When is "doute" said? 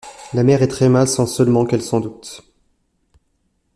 1.99-2.41